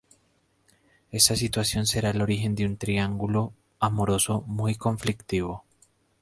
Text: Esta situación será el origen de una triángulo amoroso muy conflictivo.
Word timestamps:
Esta 1.11 1.35
situación 1.35 1.85
será 1.85 2.09
el 2.09 2.23
origen 2.23 2.55
de 2.55 2.65
una 2.65 2.75
triángulo 2.75 3.53
amoroso 3.79 4.41
muy 4.47 4.73
conflictivo. 4.73 5.63